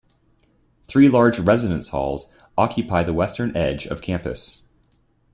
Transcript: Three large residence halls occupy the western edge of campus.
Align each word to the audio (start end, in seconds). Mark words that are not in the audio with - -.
Three 0.87 1.09
large 1.09 1.37
residence 1.37 1.89
halls 1.89 2.25
occupy 2.57 3.03
the 3.03 3.13
western 3.13 3.55
edge 3.55 3.85
of 3.85 4.01
campus. 4.01 4.63